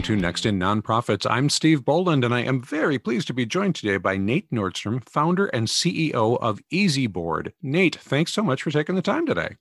[0.00, 1.30] welcome to Next in Nonprofits.
[1.30, 5.06] I'm Steve Boland, and I am very pleased to be joined today by Nate Nordstrom,
[5.06, 7.52] founder and CEO of EasyBoard.
[7.60, 9.56] Nate, thanks so much for taking the time today.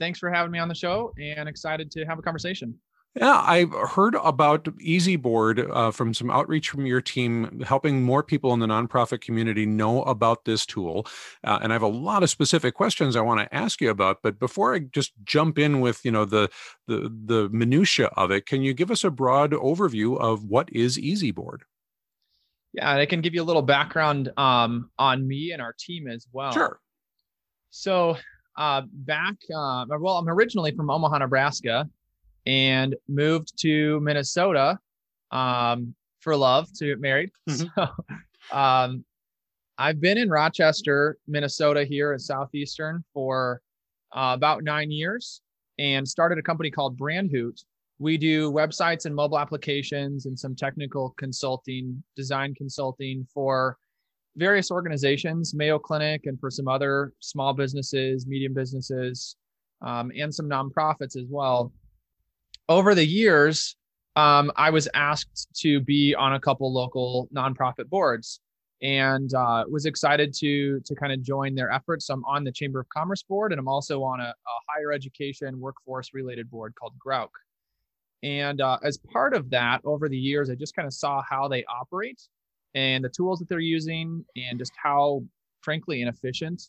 [0.00, 2.76] Thanks for having me on the show and excited to have a conversation.
[3.16, 8.52] Yeah, I've heard about EasyBoard uh, from some outreach from your team, helping more people
[8.54, 11.08] in the nonprofit community know about this tool.
[11.42, 14.18] Uh, and I have a lot of specific questions I want to ask you about.
[14.22, 16.50] But before I just jump in with you know the
[16.86, 20.96] the the minutia of it, can you give us a broad overview of what is
[20.96, 21.62] EasyBoard?
[22.74, 26.06] Yeah, and I can give you a little background um, on me and our team
[26.06, 26.52] as well.
[26.52, 26.78] Sure.
[27.70, 28.16] So
[28.56, 31.88] uh, back, uh, well, I'm originally from Omaha, Nebraska
[32.46, 34.78] and moved to Minnesota
[35.30, 37.30] um, for love to get married.
[37.48, 37.66] Mm-hmm.
[38.50, 39.04] So um,
[39.78, 43.60] I've been in Rochester, Minnesota, here in Southeastern for
[44.12, 45.40] uh, about nine years
[45.78, 47.62] and started a company called Brandhoot.
[47.98, 53.76] We do websites and mobile applications and some technical consulting, design consulting for
[54.36, 59.36] various organizations, Mayo Clinic, and for some other small businesses, medium businesses,
[59.82, 61.72] um, and some nonprofits as well
[62.70, 63.76] over the years,
[64.16, 68.40] um, I was asked to be on a couple local nonprofit boards
[68.80, 72.06] and uh, was excited to to kind of join their efforts.
[72.06, 74.92] So I'm on the Chamber of Commerce board, and I'm also on a, a higher
[74.92, 77.28] education workforce related board called GRAUC.
[78.22, 81.48] And uh, as part of that, over the years, I just kind of saw how
[81.48, 82.22] they operate
[82.74, 85.24] and the tools that they're using, and just how,
[85.60, 86.62] frankly, inefficient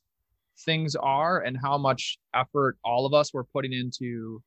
[0.65, 4.41] things are, and how much effort all of us were putting into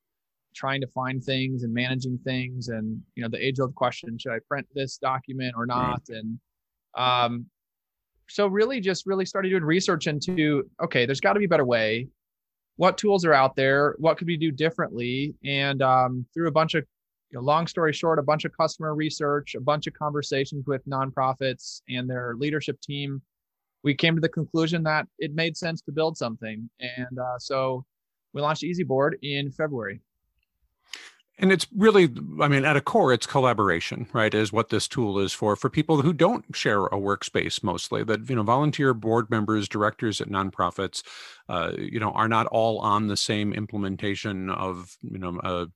[0.54, 4.32] trying to find things and managing things and you know the age old question should
[4.32, 6.02] i print this document or not?
[6.08, 6.18] Right.
[6.18, 6.38] and
[6.96, 7.46] um
[8.28, 11.64] so really just really started doing research into okay there's got to be a better
[11.64, 12.08] way.
[12.76, 13.94] What tools are out there?
[13.98, 15.36] What could we do differently?
[15.44, 16.84] And um, through a bunch of
[17.30, 20.84] you know, long story short a bunch of customer research a bunch of conversations with
[20.88, 23.20] nonprofits and their leadership team
[23.82, 26.70] we came to the conclusion that it made sense to build something.
[26.80, 27.84] And uh, so
[28.32, 30.00] we launched easyboard in february
[31.38, 32.08] and it's really,
[32.40, 34.32] I mean, at a core, it's collaboration, right?
[34.32, 38.04] Is what this tool is for for people who don't share a workspace mostly.
[38.04, 41.02] That you know, volunteer board members, directors at nonprofits,
[41.48, 45.66] uh, you know, are not all on the same implementation of you know a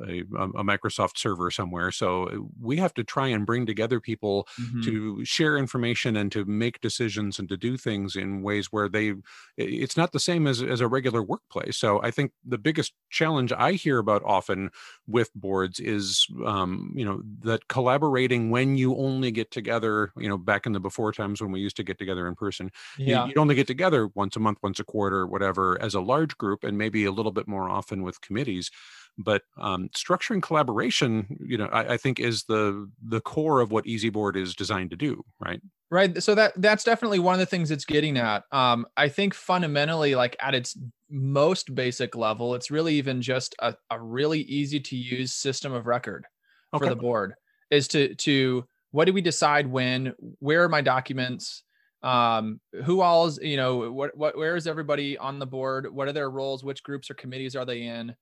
[0.00, 1.90] a, a, Microsoft server somewhere.
[1.90, 4.82] So uh, we have to try and bring together people mm-hmm.
[4.82, 9.14] to share information and to make decisions and to do things in ways where they,
[9.56, 11.76] it's not the same as, as a regular workplace.
[11.76, 14.70] So I think the biggest challenge I hear about often
[15.06, 20.38] with boards is, um, you know, that collaborating when you only get together, you know,
[20.38, 23.22] back in the before times when we used to get together in person, yeah.
[23.22, 26.36] you, would only get together once a month, once a quarter, whatever, as a large
[26.36, 28.70] group and maybe a little bit more often with committees
[29.18, 33.84] but um, structuring collaboration you know I, I, think is the the core of what
[33.84, 35.60] easyboard is designed to do right
[35.90, 39.34] right so that that's definitely one of the things it's getting at um, i think
[39.34, 40.76] fundamentally like at its
[41.10, 45.86] most basic level it's really even just a, a really easy to use system of
[45.86, 46.26] record
[46.74, 46.84] okay.
[46.84, 47.34] for the board
[47.70, 51.62] is to to what do we decide when where are my documents
[52.02, 56.08] um who all is you know what what where is everybody on the board what
[56.08, 58.14] are their roles which groups or committees are they in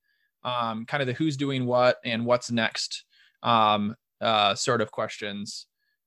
[0.44, 3.05] um, kind of the who's doing what and what's next
[3.43, 5.66] um, uh, sort of questions.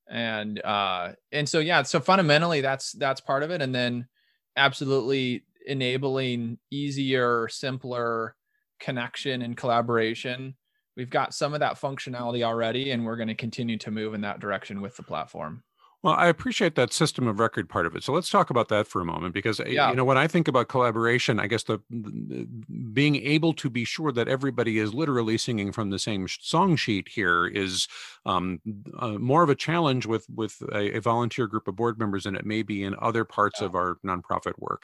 [0.10, 3.62] And uh, and so yeah so fundamentally that's that's part of it.
[3.62, 4.08] And then
[4.56, 8.36] absolutely enabling easier simpler
[8.80, 10.56] connection and collaboration.
[10.96, 14.22] We've got some of that functionality already and we're going to continue to move in
[14.22, 15.64] that direction with the platform
[16.08, 18.02] well, I appreciate that system of record part of it.
[18.02, 19.90] So let's talk about that for a moment, because yeah.
[19.90, 22.48] you know when I think about collaboration, I guess the, the,
[22.94, 27.10] being able to be sure that everybody is literally singing from the same song sheet
[27.10, 27.90] here is
[28.26, 28.62] um,
[28.98, 32.38] uh, more of a challenge with with a, a, volunteer group of board members than
[32.38, 33.66] it may be in other parts yeah.
[33.66, 34.84] of our nonprofit work.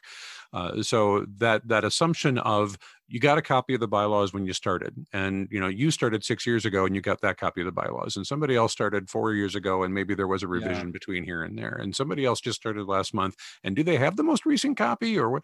[0.53, 2.77] Uh, so that that assumption of
[3.07, 6.23] you got a copy of the bylaws when you started and you know you started
[6.23, 9.09] six years ago and you got that copy of the bylaws and somebody else started
[9.09, 10.91] four years ago and maybe there was a revision yeah.
[10.91, 14.15] between here and there and somebody else just started last month and do they have
[14.15, 15.43] the most recent copy or what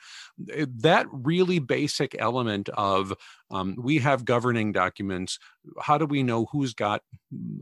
[0.52, 3.14] eh, that really basic element of
[3.52, 5.40] um, we have governing documents.
[5.82, 7.02] How do we know who's got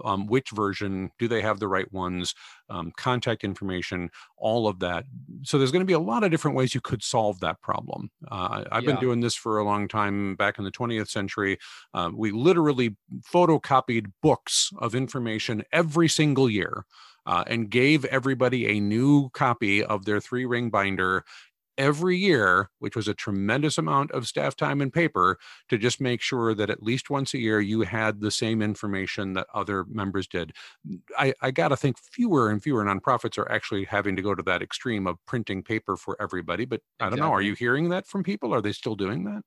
[0.03, 1.11] um, which version?
[1.17, 2.35] Do they have the right ones?
[2.69, 5.05] Um, contact information, all of that.
[5.43, 8.09] So there's going to be a lot of different ways you could solve that problem.
[8.29, 8.91] Uh, I've yeah.
[8.91, 10.35] been doing this for a long time.
[10.35, 11.57] Back in the 20th century,
[11.93, 12.95] uh, we literally
[13.33, 16.85] photocopied books of information every single year.
[17.25, 21.25] Uh, and gave everybody a new copy of their three ring binder
[21.77, 25.37] every year, which was a tremendous amount of staff time and paper,
[25.69, 29.33] to just make sure that at least once a year you had the same information
[29.33, 30.53] that other members did.
[31.17, 34.43] I, I got to think fewer and fewer nonprofits are actually having to go to
[34.43, 36.65] that extreme of printing paper for everybody.
[36.65, 37.31] But I don't know.
[37.31, 38.53] Are you hearing that from people?
[38.53, 39.41] Are they still doing that?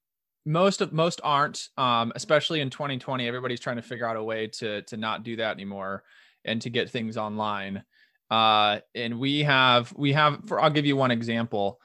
[0.47, 4.47] most of most aren't um, especially in 2020 everybody's trying to figure out a way
[4.47, 6.03] to to not do that anymore
[6.44, 7.85] and to get things online
[8.31, 11.79] uh, and we have we have for i'll give you one example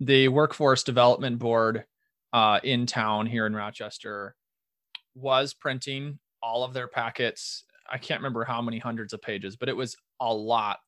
[0.00, 1.84] the workforce development board
[2.32, 4.34] uh, in town here in rochester
[5.14, 9.68] was printing all of their packets i can't remember how many hundreds of pages but
[9.68, 10.78] it was a lot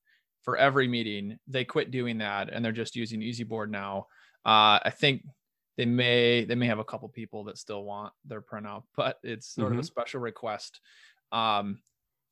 [0.42, 4.06] for every meeting they quit doing that and they're just using EasyBoard now
[4.46, 5.22] uh, i think
[5.76, 9.54] they may they may have a couple people that still want their printout but it's
[9.54, 9.74] sort mm-hmm.
[9.74, 9.86] of a mm-hmm.
[9.86, 10.80] special request
[11.32, 11.80] um,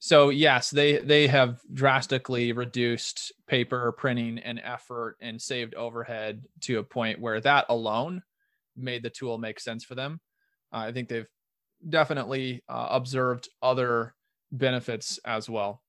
[0.00, 6.79] so yes they they have drastically reduced paper printing and effort and saved overhead to
[6.79, 8.23] a point where that alone
[8.76, 10.20] made the tool make sense for them.
[10.73, 11.29] Uh, i think they've
[11.88, 14.14] definitely uh, observed other
[14.52, 15.82] benefits as well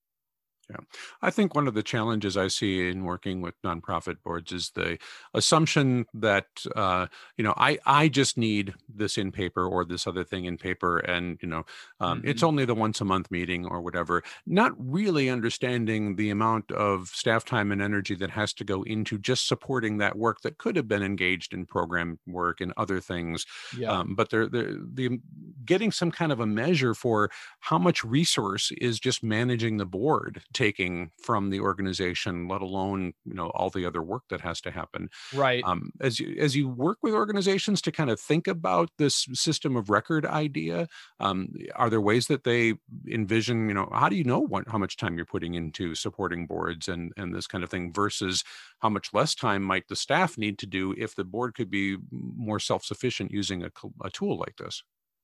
[0.72, 0.86] yeah.
[1.22, 4.98] I think one of the challenges I see in working with nonprofit boards is the
[5.34, 6.46] assumption that
[6.76, 7.08] uh,
[7.38, 11.00] you know I I just need this in paper or this other thing in paper,
[11.00, 11.66] and you know
[12.00, 12.30] um, mm-hmm.
[12.30, 14.24] it's only the once a month meeting or whatever.
[14.46, 19.18] Not really understanding the amount of staff time and energy that has to go into
[19.18, 23.46] just supporting that work that could have been engaged in program work and other things.
[23.78, 23.92] Yeah.
[23.92, 25.20] Um, but they're, they're the
[25.66, 27.30] getting some kind of a measure for
[27.60, 33.34] how much resource is just managing the board taking from the organization, let alone you
[33.34, 35.10] know all the other work that has to happen.
[35.34, 35.64] Right.
[35.66, 39.76] Um, as you as you work with organizations to kind of think about this system
[39.76, 40.88] of record idea,
[41.20, 42.76] um, are there ways that they
[43.10, 43.70] envision?
[43.70, 46.88] You know, how do you know what how much time you're putting into supporting boards
[46.88, 48.44] and and this kind of thing versus
[48.82, 51.98] how much less time might the staff need to do if the board could be
[52.12, 53.72] more self sufficient using a,
[54.04, 54.84] a tool like this?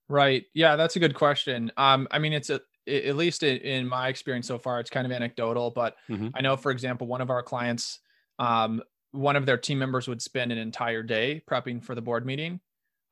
[0.10, 0.46] Right.
[0.56, 1.72] Yeah, that's a good question.
[1.78, 5.12] Um, I mean, it's a at least in my experience so far, it's kind of
[5.12, 6.30] anecdotal, but mm-hmm.
[6.34, 8.00] I know, for example, one of our clients,
[8.40, 8.82] um,
[9.12, 12.60] one of their team members would spend an entire day prepping for the board meeting.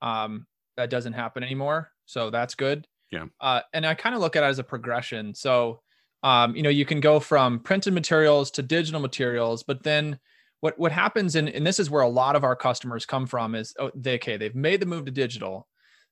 [0.01, 0.45] Um,
[0.77, 1.92] that doesn't happen anymore.
[2.06, 2.88] So that's good.
[3.12, 3.25] Yeah.
[3.39, 5.33] Uh, and I kind of look at it as a progression.
[5.33, 5.81] So,
[6.24, 10.19] um, you know, you can go from printed materials to digital materials, but then
[10.60, 13.56] what, what happens, and, and this is where a lot of our customers come from
[13.56, 15.68] is, oh, they, okay, they've made the move to digital,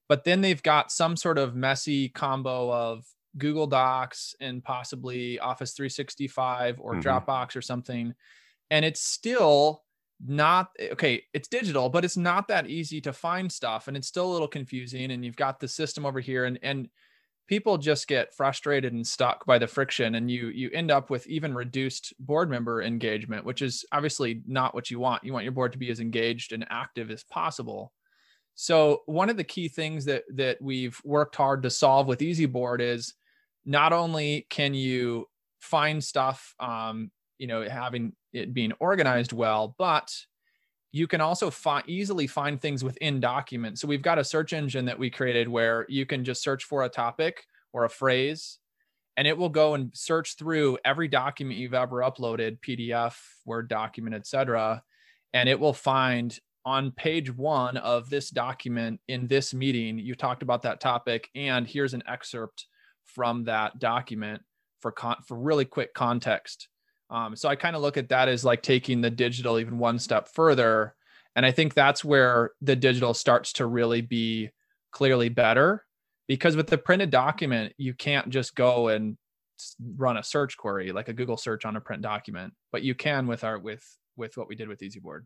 [0.08, 3.04] but then they've got some sort of messy combo of
[3.38, 7.02] Google Docs and possibly Office 365 or mm-hmm.
[7.02, 8.14] Dropbox or something.
[8.70, 9.84] And it's still
[10.26, 14.30] not okay, it's digital, but it's not that easy to find stuff and it's still
[14.30, 15.12] a little confusing.
[15.12, 16.90] And you've got the system over here and and
[17.48, 21.28] people just get frustrated and stuck by the friction and you you end up with
[21.28, 25.52] even reduced board member engagement which is obviously not what you want you want your
[25.52, 27.92] board to be as engaged and active as possible
[28.56, 32.82] so one of the key things that that we've worked hard to solve with EasyBoard
[32.82, 33.16] is
[33.66, 35.28] not only can you
[35.60, 40.14] find stuff, um, you know, having it being organized well, but
[40.92, 43.82] you can also find easily find things within documents.
[43.82, 46.84] So we've got a search engine that we created where you can just search for
[46.84, 48.60] a topic or a phrase
[49.18, 53.16] and it will go and search through every document you've ever uploaded, PDF,
[53.46, 54.82] Word document, etc.
[55.34, 60.44] And it will find on page one of this document in this meeting, you talked
[60.44, 62.68] about that topic, and here's an excerpt
[63.06, 64.42] from that document
[64.82, 66.68] for con- for really quick context.
[67.10, 70.00] Um, so I kind of look at that as like taking the digital even one
[70.00, 70.96] step further,
[71.36, 74.50] and I think that's where the digital starts to really be
[74.92, 75.86] clearly better
[76.28, 79.18] because with the printed document you can't just go and
[79.98, 83.28] run a search query like a Google search on a print document, but you can
[83.28, 83.84] with our with
[84.16, 85.22] with what we did with EasyBoard.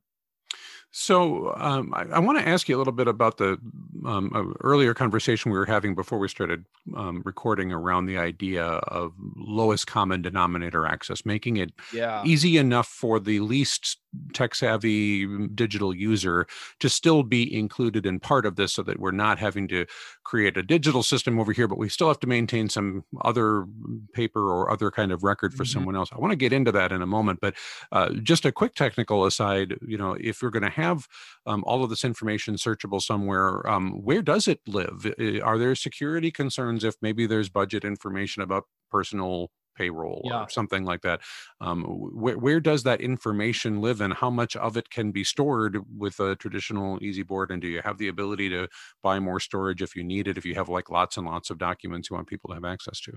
[0.92, 3.58] So um, I, I want to ask you a little bit about the
[4.06, 6.66] um, uh, earlier conversation we were having before we started
[6.96, 12.24] um, recording around the idea of lowest common denominator access, making it yeah.
[12.26, 13.98] easy enough for the least
[14.34, 16.48] tech savvy digital user
[16.80, 19.86] to still be included in part of this so that we're not having to
[20.24, 23.66] create a digital system over here but we still have to maintain some other
[24.14, 25.74] paper or other kind of record for mm-hmm.
[25.74, 27.54] someone else i want to get into that in a moment but
[27.92, 31.08] uh, just a quick technical aside you know if we're going to have
[31.46, 35.06] um, all of this information searchable somewhere um, where does it live
[35.44, 40.44] are there security concerns if maybe there's budget information about personal payroll yeah.
[40.44, 41.22] or something like that.
[41.62, 45.78] Um, where, where does that information live and how much of it can be stored
[45.96, 47.52] with a traditional EasyBoard?
[47.52, 48.68] And do you have the ability to
[49.04, 51.58] buy more storage if you need it, if you have like lots and lots of
[51.58, 53.14] documents you want people to have access to?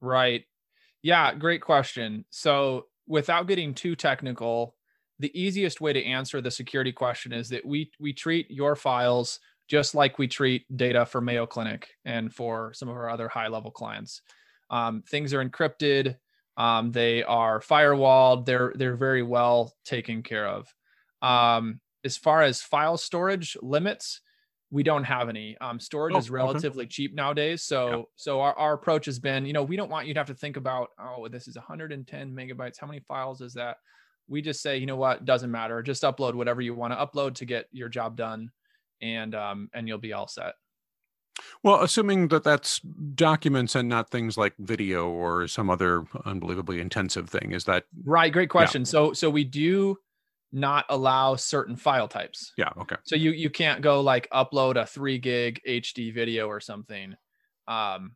[0.00, 0.44] Right.
[1.02, 2.24] Yeah, great question.
[2.30, 4.76] So without getting too technical,
[5.18, 9.38] the easiest way to answer the security question is that we we treat your files
[9.68, 13.46] just like we treat data for Mayo Clinic and for some of our other high
[13.46, 14.20] level clients.
[14.70, 16.16] Um, things are encrypted.
[16.56, 18.46] Um, they are firewalled.
[18.46, 20.72] They're they're very well taken care of.
[21.22, 24.20] Um, as far as file storage limits,
[24.70, 25.56] we don't have any.
[25.60, 26.90] Um, storage oh, is relatively okay.
[26.90, 27.62] cheap nowadays.
[27.62, 28.02] So yeah.
[28.16, 30.34] so our, our approach has been, you know, we don't want you to have to
[30.34, 32.78] think about, oh, this is 110 megabytes.
[32.80, 33.78] How many files is that?
[34.28, 35.82] We just say, you know what, doesn't matter.
[35.82, 38.50] Just upload whatever you want to upload to get your job done
[39.02, 40.54] and um, and you'll be all set.
[41.62, 42.80] Well, assuming that that's
[43.14, 48.32] documents and not things like video or some other unbelievably intensive thing, is that right?
[48.32, 48.82] Great question.
[48.82, 48.86] Yeah.
[48.86, 49.98] So so we do
[50.52, 52.52] not allow certain file types.
[52.56, 52.70] Yeah.
[52.78, 52.96] Okay.
[53.04, 57.14] So you you can't go like upload a three gig HD video or something.
[57.68, 58.12] Um,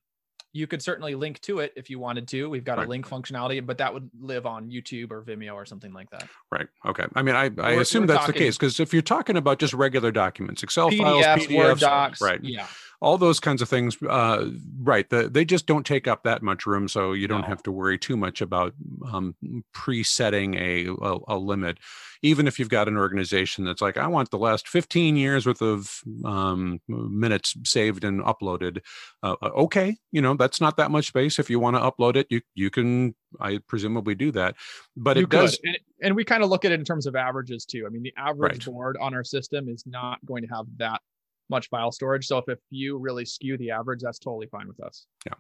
[0.52, 2.49] you could certainly link to it if you wanted to.
[2.49, 2.87] We've got right.
[2.87, 6.28] a link functionality, but that would live on YouTube or Vimeo or something like that.
[6.52, 6.69] Right.
[6.87, 7.04] Okay.
[7.16, 9.37] I mean, I, I we're, assume we're that's talking, the case because if you're talking
[9.37, 12.38] about just regular documents, Excel PDFs, files, PDFs, Word docs, right?
[12.43, 12.66] Yeah
[13.00, 14.46] all those kinds of things uh,
[14.82, 17.46] right the, they just don't take up that much room so you don't no.
[17.46, 18.72] have to worry too much about
[19.10, 19.34] um,
[19.72, 21.78] presetting a, a, a, limit
[22.22, 25.62] even if you've got an organization that's like i want the last 15 years worth
[25.62, 28.80] of um, minutes saved and uploaded
[29.22, 32.16] uh, uh okay you know that's not that much space if you want to upload
[32.16, 34.54] it you you can i presumably do that
[34.96, 35.40] but you it could.
[35.40, 37.90] does and, and we kind of look at it in terms of averages too i
[37.90, 38.74] mean the average right.
[38.74, 41.00] board on our system is not going to have that
[41.50, 42.26] much file storage.
[42.26, 45.06] So if a few really skew the average, that's totally fine with us.
[45.26, 45.34] Yeah,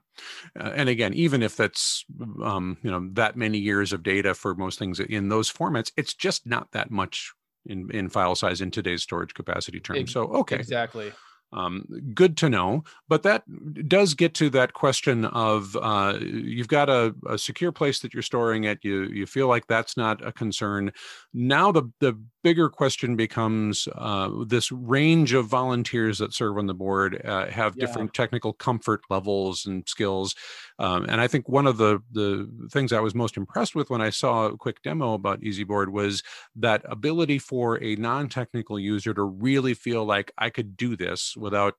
[0.60, 2.04] uh, and again, even if that's
[2.42, 6.14] um, you know that many years of data for most things in those formats, it's
[6.14, 7.32] just not that much
[7.66, 10.12] in in file size in today's storage capacity terms.
[10.12, 11.12] So okay, exactly.
[11.52, 13.44] Um, good to know, but that
[13.88, 18.24] does get to that question of uh, you've got a, a, secure place that you're
[18.24, 18.80] storing it.
[18.82, 20.90] You you feel like that's not a concern.
[21.32, 26.74] Now the the bigger question becomes uh, this range of volunteers that serve on the
[26.74, 27.86] board uh, have yeah.
[27.86, 30.36] different technical comfort levels and skills.
[30.78, 34.02] Um, and I think one of the the things I was most impressed with when
[34.02, 36.22] I saw a quick demo about EasyBoard was
[36.56, 41.74] that ability for a non-technical user to really feel like I could do this without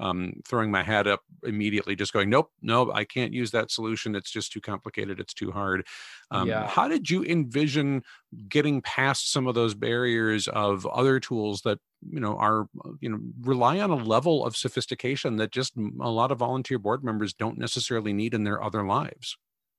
[0.00, 4.16] um, throwing my hat up immediately, just going, nope, nope, I can't use that solution.
[4.16, 5.20] It's just too complicated.
[5.20, 5.86] It's too hard.
[6.30, 6.66] Um, yeah.
[6.66, 8.02] How did you envision
[8.48, 11.78] getting past some of those barriers of other tools that
[12.08, 12.66] you know are
[13.00, 17.04] you know rely on a level of sophistication that just a lot of volunteer board
[17.04, 19.36] members don't necessarily need in their other lives?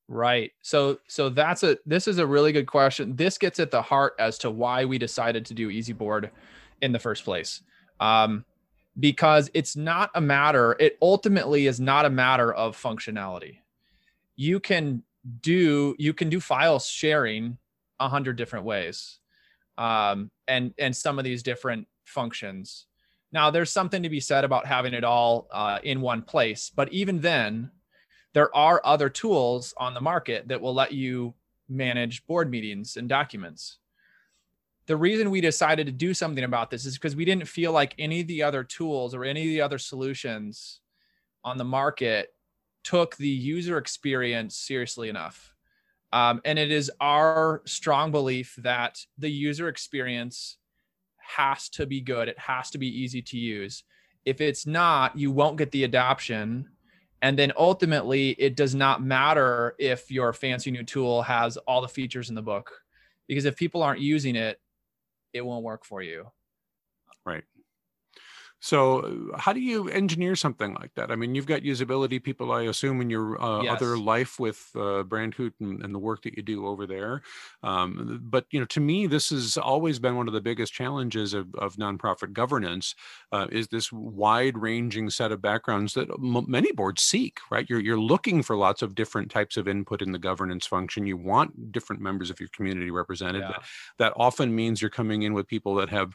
[0.07, 0.51] Right.
[0.61, 3.15] So so that's a this is a really good question.
[3.15, 6.29] This gets at the heart as to why we decided to do Easy Board
[6.81, 7.61] in the first place.
[7.99, 8.45] Um,
[8.99, 13.59] because it's not a matter, it ultimately is not a matter of functionality.
[14.35, 15.03] You can
[15.41, 17.57] do you can do file sharing
[17.99, 19.19] a hundred different ways.
[19.77, 22.87] Um, and and some of these different functions.
[23.31, 26.91] Now there's something to be said about having it all uh, in one place, but
[26.91, 27.71] even then,
[28.33, 31.33] there are other tools on the market that will let you
[31.69, 33.77] manage board meetings and documents
[34.91, 37.95] the reason we decided to do something about this is because we didn't feel like
[37.97, 40.81] any of the other tools or any of the other solutions
[41.45, 42.33] on the market
[42.83, 45.55] took the user experience seriously enough.
[46.11, 50.57] Um, and it is our strong belief that the user experience
[51.19, 52.27] has to be good.
[52.27, 53.85] It has to be easy to use.
[54.25, 56.67] If it's not, you won't get the adoption.
[57.21, 61.87] And then ultimately, it does not matter if your fancy new tool has all the
[61.87, 62.73] features in the book.
[63.29, 64.59] Because if people aren't using it,
[65.33, 66.31] it won't work for you.
[68.63, 71.09] So, how do you engineer something like that?
[71.09, 73.73] I mean, you've got usability people, I assume, in your uh, yes.
[73.73, 77.23] other life with uh, and, and, the work that you do over there.
[77.63, 81.33] Um, but you know, to me, this has always been one of the biggest challenges
[81.33, 82.93] of, of nonprofit governance.
[83.31, 87.39] Uh, is this wide-ranging set of backgrounds that m- many boards seek?
[87.49, 91.07] Right, you're you're looking for lots of different types of input in the governance function.
[91.07, 93.41] You want different members of your community represented.
[93.41, 93.47] Yeah.
[93.47, 93.63] That,
[93.97, 96.13] that often means you're coming in with people that have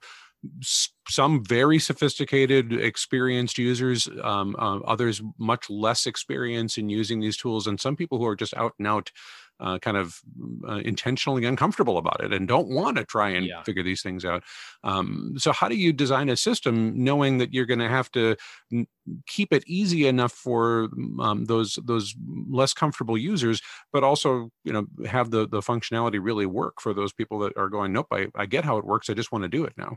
[1.08, 7.66] some very sophisticated experienced users um, uh, others much less experience in using these tools
[7.66, 9.10] and some people who are just out and out
[9.58, 10.20] uh, kind of
[10.68, 13.62] uh, intentionally uncomfortable about it and don't want to try and yeah.
[13.62, 14.42] figure these things out.
[14.84, 18.36] Um, so, how do you design a system knowing that you're going to have to
[18.72, 18.86] n-
[19.26, 20.88] keep it easy enough for
[21.20, 22.14] um, those those
[22.50, 23.62] less comfortable users,
[23.92, 27.68] but also you know have the the functionality really work for those people that are
[27.68, 29.08] going, nope, I, I get how it works.
[29.08, 29.96] I just want to do it now.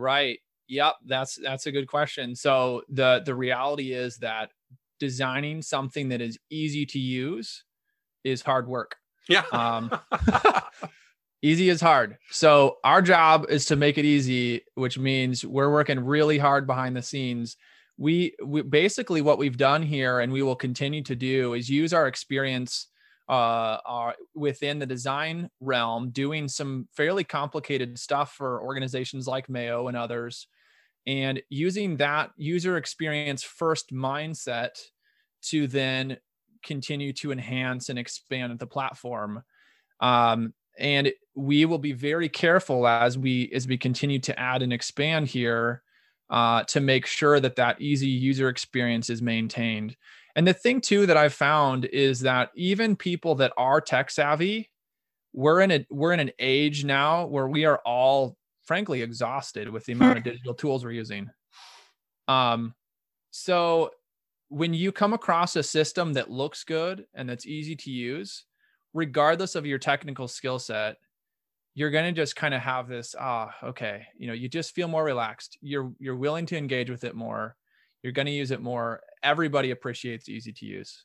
[0.00, 0.38] Right.
[0.68, 0.94] Yep.
[1.06, 2.34] That's that's a good question.
[2.34, 4.50] So the the reality is that
[4.98, 7.64] designing something that is easy to use
[8.24, 8.96] is hard work.
[9.28, 9.44] Yeah.
[9.52, 9.90] Um,
[11.42, 12.18] Easy is hard.
[12.30, 16.94] So our job is to make it easy, which means we're working really hard behind
[16.94, 17.56] the scenes.
[17.96, 21.94] We, we basically what we've done here, and we will continue to do, is use
[21.94, 22.88] our experience
[23.30, 29.86] uh, are within the design realm doing some fairly complicated stuff for organizations like Mayo
[29.86, 30.48] and others,
[31.06, 34.70] and using that user experience first mindset
[35.42, 36.16] to then
[36.64, 39.44] continue to enhance and expand the platform.
[40.00, 44.72] Um, and we will be very careful as we as we continue to add and
[44.72, 45.82] expand here
[46.30, 49.96] uh, to make sure that that easy user experience is maintained
[50.36, 54.70] and the thing too that I've found is that even people that are tech savvy,
[55.32, 59.84] we're in a we're in an age now where we are all frankly exhausted with
[59.84, 61.28] the amount of digital tools we're using.
[62.28, 62.74] Um,
[63.30, 63.90] so
[64.48, 68.44] when you come across a system that looks good and that's easy to use,
[68.92, 70.96] regardless of your technical skill set,
[71.74, 74.88] you're going to just kind of have this ah okay you know you just feel
[74.88, 77.56] more relaxed you're you're willing to engage with it more
[78.02, 81.04] you're going to use it more everybody appreciates easy to use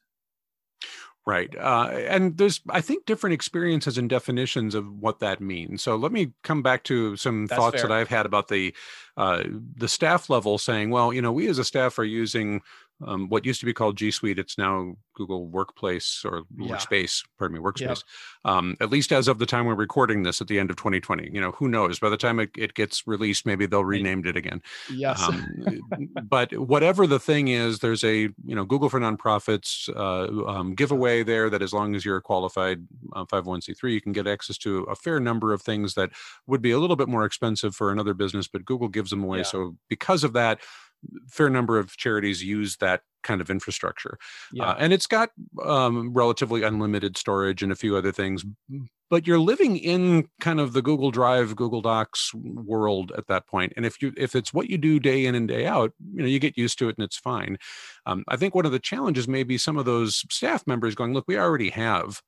[1.28, 1.56] Right.
[1.58, 5.82] Uh, and there's, I think, different experiences and definitions of what that means.
[5.82, 7.88] So let me come back to some That's thoughts fair.
[7.88, 8.76] that I've had about the
[9.18, 9.44] uh,
[9.76, 12.62] the staff level saying, well, you know, we as a staff are using
[13.06, 14.40] um, what used to be called G Suite.
[14.40, 16.76] It's now Google Workplace or yeah.
[16.76, 18.04] Workspace, pardon me, Workspace.
[18.46, 21.30] Um, at least as of the time we're recording this at the end of 2020.
[21.32, 22.00] You know, who knows?
[22.00, 24.62] By the time it, it gets released, maybe they'll rename it again.
[24.92, 25.22] Yes.
[25.22, 25.82] Um,
[26.24, 31.24] but whatever the thing is, there's a you know Google for Nonprofits uh, um, giveaway
[31.24, 34.84] there that as long as you're a qualified uh, 501c3, you can get access to
[34.84, 36.12] a fair number of things that
[36.48, 39.40] would be a little bit more expensive for another business, but Google gives them away.
[39.40, 39.44] Yeah.
[39.44, 40.60] So because of that
[41.28, 44.18] fair number of charities use that kind of infrastructure.
[44.54, 44.70] Yeah.
[44.70, 45.32] Uh, and it's got
[45.64, 48.46] um, relatively unlimited storage and a few other things,
[49.10, 53.74] but you're living in kind of the Google Drive, Google Docs world at that point.
[53.76, 56.28] And if you if it's what you do day in and day out, you know,
[56.28, 57.58] you get used to it and it's fine.
[58.06, 61.14] Um, I think one of the challenges may be some of those staff members going,
[61.14, 62.22] look, we already have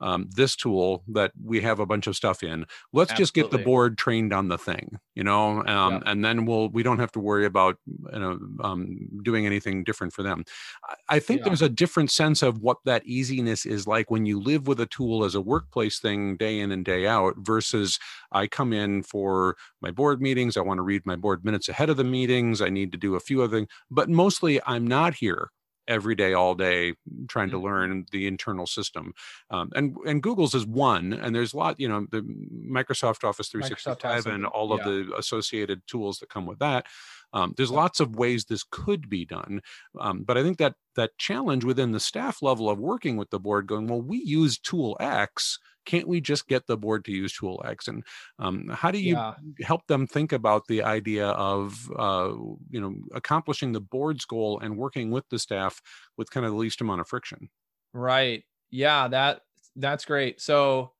[0.00, 2.66] um, this tool that we have a bunch of stuff in.
[2.92, 3.22] Let's Absolutely.
[3.22, 6.82] just get the board trained on the thing, you know, um, and then we'll we
[6.82, 10.44] don't have to worry about you know um, doing anything different for them.
[10.88, 11.46] I, I think yeah.
[11.46, 14.86] there's a different sense of what that easiness is like when you live with a
[14.86, 17.98] tool as a workplace thing day in and day out versus
[18.32, 20.56] I come in for my board meetings.
[20.56, 22.60] I want to read my board minutes ahead of the meetings.
[22.60, 25.50] I need to do a few other things, but mostly I'm not here
[25.88, 26.94] every day, all day,
[27.28, 27.64] trying to mm-hmm.
[27.64, 29.14] learn the internal system.
[29.50, 33.48] Um, and and Google's is one, and there's a lot, you know, the Microsoft Office
[33.48, 34.84] 365 Microsoft and all of yeah.
[34.84, 36.86] the associated tools that come with that.
[37.32, 39.60] Um, there's lots of ways this could be done,
[40.00, 43.40] um, but I think that that challenge within the staff level of working with the
[43.40, 47.32] board, going, well, we use tool X can't we just get the board to use
[47.32, 47.88] tool x?
[47.88, 48.04] And
[48.38, 49.34] um, how do you yeah.
[49.62, 52.32] help them think about the idea of uh,
[52.70, 55.80] you know accomplishing the board's goal and working with the staff
[56.16, 57.48] with kind of the least amount of friction?
[57.92, 58.44] Right.
[58.70, 59.42] Yeah that
[59.76, 60.40] that's great.
[60.40, 60.92] So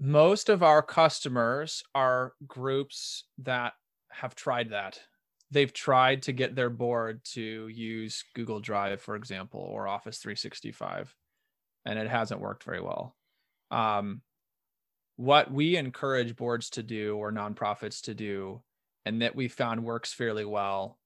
[0.00, 3.72] most of our customers are groups that
[4.10, 5.00] have tried that.
[5.50, 11.14] They've tried to get their board to use google drive for example or office 365
[11.86, 13.16] and it hasn't worked very well
[13.70, 14.22] um,
[15.16, 18.62] what we encourage boards to do or nonprofits to do,
[19.04, 20.98] and that we found works fairly well,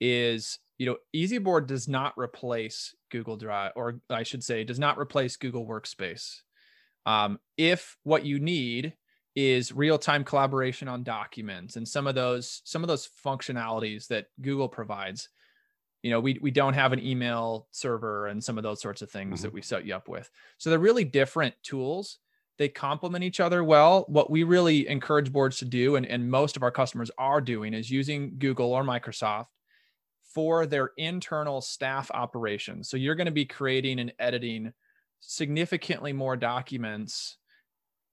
[0.00, 4.98] is you know EasyBoard does not replace Google Drive, or I should say, does not
[4.98, 6.40] replace Google Workspace.
[7.06, 8.94] Um, if what you need
[9.36, 14.68] is real-time collaboration on documents and some of those some of those functionalities that Google
[14.68, 15.28] provides,
[16.06, 19.10] you know we, we don't have an email server and some of those sorts of
[19.10, 19.42] things mm-hmm.
[19.42, 20.30] that we set you up with.
[20.56, 22.18] So they're really different tools.
[22.58, 24.04] They complement each other well.
[24.06, 27.74] What we really encourage boards to do and, and most of our customers are doing
[27.74, 29.46] is using google or microsoft
[30.32, 32.88] for their internal staff operations.
[32.88, 34.72] So you're going to be creating and editing
[35.18, 37.36] significantly more documents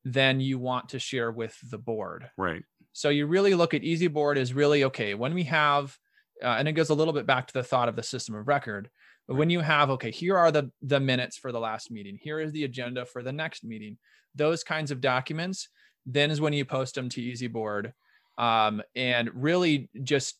[0.03, 2.31] than you want to share with the board.
[2.37, 2.63] Right.
[2.91, 5.95] So you really look at EasyBoard as really okay when we have
[6.43, 8.47] uh, and it goes a little bit back to the thought of the system of
[8.47, 8.89] record.
[9.27, 12.39] But when you have okay here are the the minutes for the last meeting here
[12.39, 13.97] is the agenda for the next meeting
[14.35, 15.69] those kinds of documents
[16.05, 17.93] then is when you post them to easyboard
[18.37, 20.35] um, and really just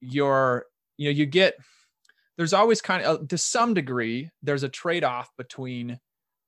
[0.00, 0.64] your
[0.96, 1.54] you know you get
[2.36, 6.00] there's always kind of uh, to some degree there's a trade-off between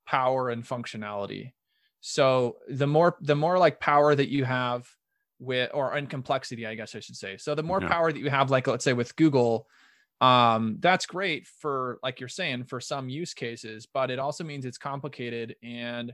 [0.07, 1.51] power and functionality.
[1.99, 4.87] So the more the more like power that you have
[5.41, 7.89] with or in complexity i guess i should say so the more yeah.
[7.89, 9.67] power that you have like let's say with google
[10.21, 14.65] um that's great for like you're saying for some use cases but it also means
[14.65, 16.13] it's complicated and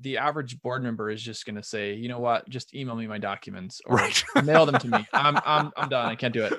[0.00, 3.06] the average board member is just going to say, you know what, just email me
[3.06, 4.24] my documents or right.
[4.44, 5.06] mail them to me.
[5.12, 6.06] I'm, I'm, I'm done.
[6.06, 6.54] I can't do it.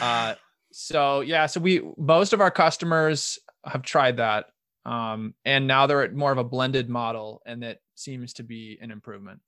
[0.00, 0.34] Uh,
[0.72, 4.46] so yeah, so we, most of our customers have tried that.
[4.84, 8.78] Um, and now they're at more of a blended model and that seems to be
[8.80, 9.40] an improvement.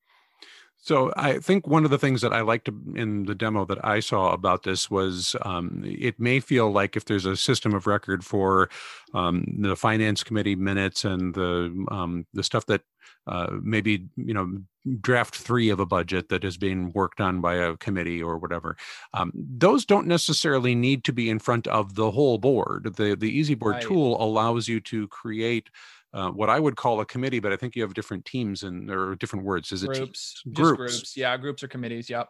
[0.80, 4.00] So I think one of the things that I liked in the demo that I
[4.00, 8.24] saw about this was um, it may feel like if there's a system of record
[8.24, 8.70] for
[9.12, 12.82] um, the finance committee minutes and the um, the stuff that
[13.26, 14.58] uh, maybe you know
[15.00, 18.76] draft three of a budget that is being worked on by a committee or whatever
[19.12, 23.28] um, those don't necessarily need to be in front of the whole board the the
[23.28, 23.82] easy board right.
[23.82, 25.68] tool allows you to create
[26.12, 28.88] uh, what I would call a committee, but I think you have different teams and
[28.88, 29.72] there are different words.
[29.72, 30.42] Is it groups?
[30.52, 30.76] Groups.
[30.76, 31.16] groups.
[31.16, 32.08] Yeah, groups or committees.
[32.08, 32.28] Yep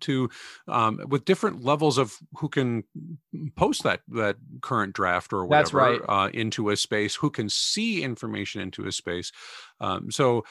[0.00, 0.30] to
[0.66, 2.84] um, with different levels of who can
[3.56, 6.00] post that that current draft or whatever right.
[6.08, 9.32] uh, into a space, who can see information into a space.
[9.80, 10.44] Um, so,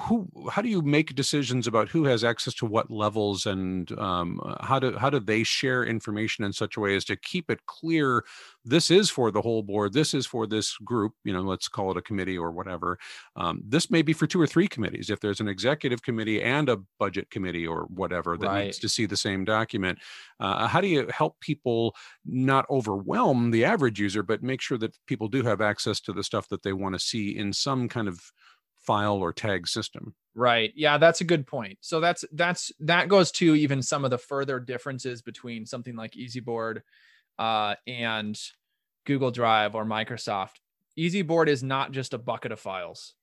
[0.00, 4.40] who how do you make decisions about who has access to what levels and um,
[4.60, 7.64] how do how do they share information in such a way as to keep it
[7.66, 8.24] clear?
[8.64, 9.92] This is for the whole board.
[9.92, 11.14] This is for this group.
[11.24, 12.98] You know, let's call it a committee or whatever.
[13.36, 15.10] Um, this may be for two or three committees.
[15.10, 18.64] If there's an executive committee and a budget committee or whatever that right.
[18.66, 19.98] needs to see the same document,
[20.40, 21.94] uh, how do you help people
[22.26, 26.22] not overwhelm the average user, but make sure that people do have access to the
[26.22, 28.20] stuff that they want to see in some kind of
[28.88, 30.14] file or tag system.
[30.34, 30.72] Right.
[30.74, 31.76] Yeah that's a good point.
[31.82, 36.12] So that's that's that goes to even some of the further differences between something like
[36.12, 36.80] easyboard
[37.38, 38.40] uh, and
[39.04, 40.54] google drive or microsoft.
[40.98, 43.14] Easyboard is not just a bucket of files.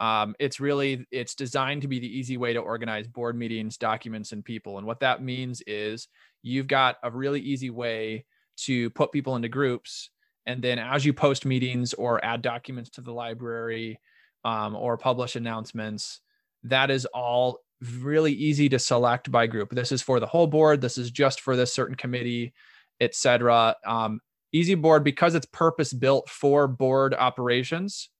[0.00, 4.32] Um, it's really it's designed to be the easy way to organize board meetings documents
[4.32, 4.78] and people.
[4.78, 6.08] And what that means is
[6.42, 8.24] you've got a really easy way
[8.64, 10.08] to put people into groups.
[10.46, 14.00] And then as you post meetings or add documents to the library
[14.44, 16.20] um, or publish announcements.
[16.64, 17.60] That is all
[18.02, 19.70] really easy to select by group.
[19.70, 20.80] This is for the whole board.
[20.80, 22.52] This is just for this certain committee,
[23.00, 23.76] etc.
[23.86, 24.20] Um,
[24.52, 28.10] Easy Board, because it's purpose built for board operations,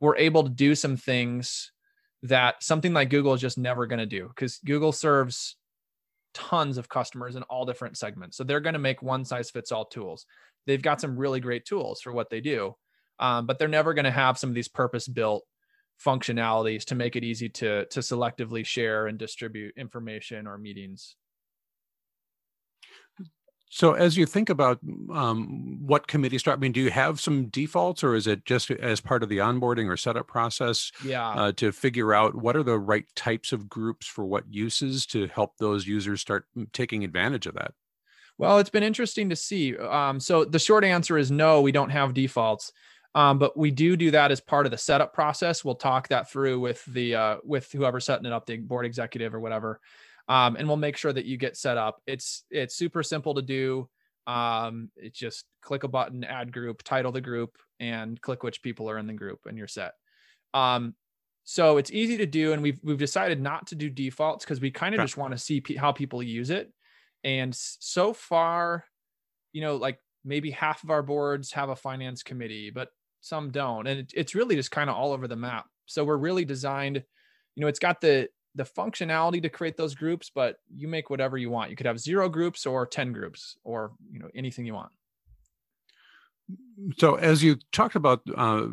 [0.00, 1.72] we're able to do some things
[2.22, 5.56] that something like Google is just never going to do because Google serves
[6.34, 8.36] tons of customers in all different segments.
[8.36, 10.26] So they're going to make one size fits all tools.
[10.66, 12.74] They've got some really great tools for what they do,
[13.20, 15.44] um, but they're never going to have some of these purpose built
[16.04, 21.16] functionalities to make it easy to to selectively share and distribute information or meetings
[23.68, 24.78] so as you think about
[25.12, 28.70] um, what committees start, I mean, do you have some defaults or is it just
[28.70, 31.28] as part of the onboarding or setup process yeah.
[31.28, 35.26] Uh, to figure out what are the right types of groups for what uses to
[35.26, 37.72] help those users start taking advantage of that?
[38.38, 39.76] Well, it's been interesting to see.
[39.76, 42.72] Um, so the short answer is no, we don't have defaults.
[43.16, 45.64] Um, but we do do that as part of the setup process.
[45.64, 49.34] We'll talk that through with the uh, with whoever's setting it up, the board executive
[49.34, 49.80] or whatever,
[50.28, 52.02] um, and we'll make sure that you get set up.
[52.06, 53.88] It's it's super simple to do.
[54.26, 58.90] Um, it's just click a button, add group, title the group, and click which people
[58.90, 59.94] are in the group, and you're set.
[60.52, 60.94] Um,
[61.44, 64.70] so it's easy to do, and we've we've decided not to do defaults because we
[64.70, 66.70] kind of just want to see how people use it.
[67.24, 68.84] And so far,
[69.54, 73.86] you know, like maybe half of our boards have a finance committee, but some don't
[73.86, 75.66] and it, it's really just kind of all over the map.
[75.86, 77.02] So we're really designed
[77.54, 81.36] you know it's got the the functionality to create those groups but you make whatever
[81.36, 81.70] you want.
[81.70, 84.92] You could have zero groups or 10 groups or you know anything you want
[86.98, 88.66] so as you talked about uh,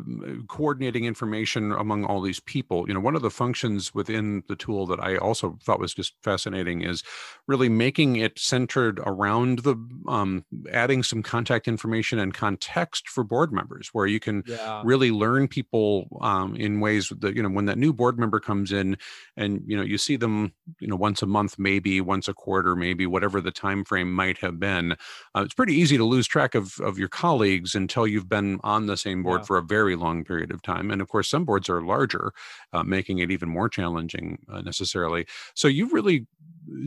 [0.48, 4.86] coordinating information among all these people you know one of the functions within the tool
[4.86, 7.02] that i also thought was just fascinating is
[7.46, 9.74] really making it centered around the
[10.08, 14.82] um, adding some contact information and context for board members where you can yeah.
[14.84, 18.72] really learn people um, in ways that you know when that new board member comes
[18.72, 18.96] in
[19.36, 22.76] and you know you see them you know once a month maybe once a quarter
[22.76, 24.92] maybe whatever the time frame might have been
[25.34, 28.86] uh, it's pretty easy to lose track of of your colleagues until you've been on
[28.86, 29.44] the same board yeah.
[29.44, 30.90] for a very long period of time.
[30.90, 32.32] And of course, some boards are larger,
[32.72, 35.26] uh, making it even more challenging uh, necessarily.
[35.54, 36.26] So you really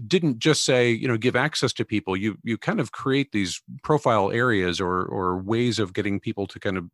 [0.06, 2.17] didn't just say, you know, give access to people.
[2.17, 6.60] You you kind of create these profile areas or or ways of getting people to
[6.60, 6.89] kind of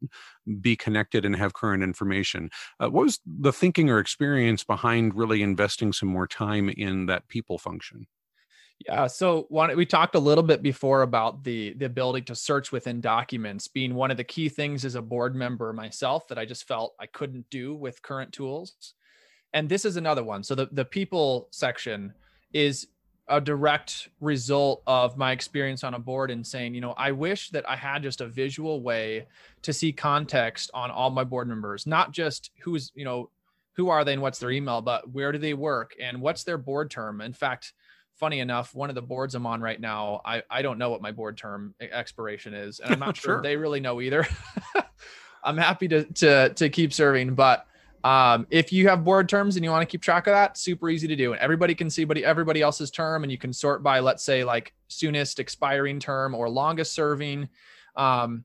[0.61, 2.51] be connected and have current information.
[2.79, 7.27] Uh, what was the thinking or experience behind really investing some more time in that
[7.29, 8.05] people function?
[8.79, 9.07] Yeah.
[9.07, 13.67] So we talked a little bit before about the the ability to search within documents
[13.67, 16.93] being one of the key things as a board member myself that I just felt
[16.99, 18.93] I couldn't do with current tools.
[19.53, 20.43] And this is another one.
[20.43, 22.13] So the, the people section
[22.51, 22.87] is
[23.29, 27.51] a direct result of my experience on a board and saying, you know, I wish
[27.51, 29.27] that I had just a visual way
[29.61, 33.29] to see context on all my board members, not just who's, you know,
[33.75, 36.57] who are they and what's their email, but where do they work and what's their
[36.57, 37.21] board term.
[37.21, 37.73] In fact,
[38.15, 41.01] funny enough, one of the boards I'm on right now, I, I don't know what
[41.01, 43.41] my board term expiration is, and I'm not sure, sure.
[43.41, 44.27] they really know either.
[45.43, 47.67] I'm happy to to to keep serving, but
[48.03, 50.89] um, if you have board terms and you want to keep track of that, super
[50.89, 51.31] easy to do.
[51.31, 54.73] And everybody can see everybody else's term, and you can sort by, let's say, like
[54.89, 57.47] soonest expiring term or longest serving.
[57.95, 58.43] Um,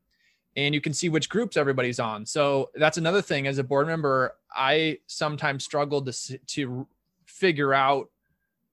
[0.57, 2.26] and you can see which groups everybody's on.
[2.26, 3.46] So that's another thing.
[3.46, 6.87] As a board member, I sometimes struggled to to
[7.26, 8.11] figure out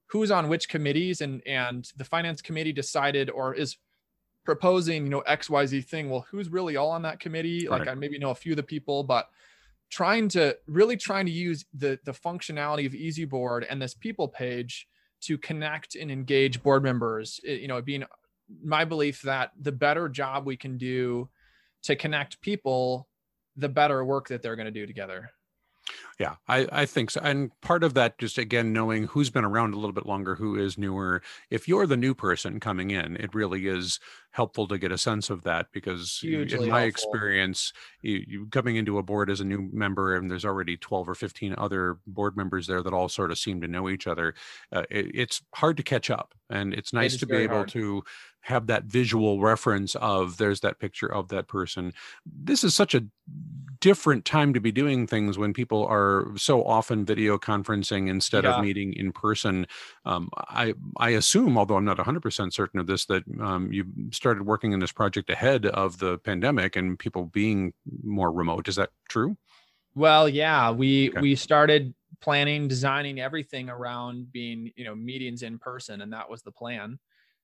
[0.08, 3.76] who's on which committees, and and the finance committee decided or is
[4.44, 6.08] proposing, you know, X Y Z thing.
[6.08, 7.66] Well, who's really all on that committee?
[7.68, 7.80] Right.
[7.80, 9.28] Like I maybe know a few of the people, but
[9.90, 14.88] trying to really trying to use the the functionality of EasyBoard and this people page
[15.22, 17.40] to connect and engage board members.
[17.44, 18.04] It, you know, being
[18.62, 21.28] my belief that the better job we can do
[21.82, 23.08] to connect people,
[23.56, 25.30] the better work that they're going to do together.
[26.18, 27.20] Yeah, I, I think so.
[27.22, 30.56] And part of that, just again, knowing who's been around a little bit longer, who
[30.56, 31.22] is newer.
[31.50, 34.00] If you're the new person coming in, it really is
[34.30, 36.88] helpful to get a sense of that because Hugely in my helpful.
[36.88, 41.08] experience, you, you coming into a board as a new member and there's already 12
[41.10, 44.34] or 15 other board members there that all sort of seem to know each other.
[44.72, 47.68] Uh, it, it's hard to catch up and it's nice it to be able hard.
[47.68, 48.02] to
[48.46, 51.92] have that visual reference of there's that picture of that person.
[52.24, 53.04] This is such a
[53.80, 58.54] different time to be doing things when people are so often video conferencing instead yeah.
[58.54, 59.66] of meeting in person.
[60.04, 64.46] Um, I I assume, although I'm not 100% certain of this, that um, you started
[64.46, 67.72] working in this project ahead of the pandemic and people being
[68.04, 68.68] more remote.
[68.68, 69.36] Is that true?
[69.96, 71.20] Well, yeah, we okay.
[71.20, 76.42] we started planning, designing everything around being you know meetings in person, and that was
[76.42, 77.00] the plan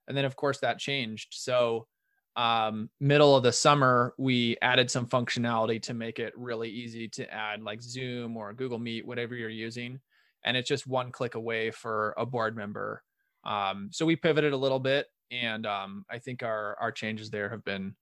[0.08, 1.28] and then of course that changed.
[1.32, 1.86] So
[2.34, 7.30] um, middle of the summer we added some functionality to make it really easy to
[7.32, 10.00] add like zoom or google meet whatever you're using.
[10.44, 13.02] And it's just one click away for a board member.
[13.44, 17.48] Um, so we pivoted a little bit and um, i think our our changes there
[17.48, 17.94] have been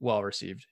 [0.00, 0.66] well received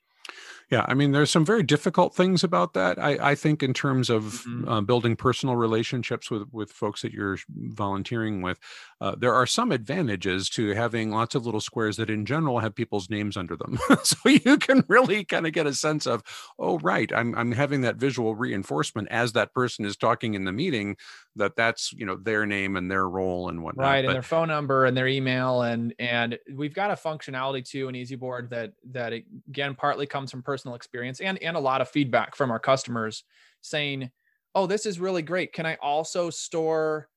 [0.70, 2.96] yeah, I mean, there's some very difficult things about that.
[2.96, 4.68] I, I think in terms of mm-hmm.
[4.68, 8.60] uh, building personal relationships with with folks that you're volunteering with,
[9.00, 12.76] uh, there are some advantages to having lots of little squares that, in general, have
[12.76, 16.22] people's names under them, so you can really kind of get a sense of,
[16.56, 20.52] oh, right, I'm I'm having that visual reinforcement as that person is talking in the
[20.52, 20.96] meeting
[21.34, 23.84] that that's you know their name and their role and whatnot.
[23.84, 27.68] Right, but, and their phone number and their email and and we've got a functionality
[27.68, 31.80] too in EasyBoard that that again partly comes from personal experience and and a lot
[31.80, 33.24] of feedback from our customers
[33.60, 34.10] saying,
[34.54, 35.52] "Oh, this is really great.
[35.52, 37.08] Can I also store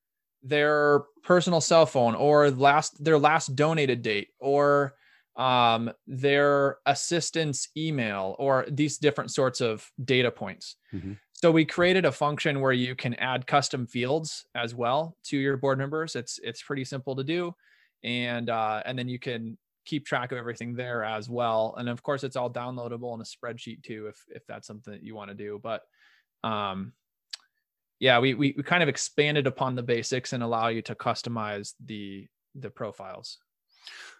[0.42, 4.94] their personal cell phone or last their last donated date or
[5.36, 10.76] um, their assistant's email or these different sorts of data points.
[10.92, 11.14] Mm-hmm.
[11.32, 15.56] So we created a function where you can add custom fields as well to your
[15.56, 16.14] board members.
[16.14, 17.54] It's it's pretty simple to do,
[18.02, 21.74] and uh, and then you can keep track of everything there as well.
[21.76, 25.02] And of course, it's all downloadable in a spreadsheet too, if if that's something that
[25.02, 25.60] you want to do.
[25.62, 25.82] But
[26.42, 26.92] um,
[27.98, 31.74] yeah, we, we we kind of expanded upon the basics and allow you to customize
[31.84, 33.38] the the profiles.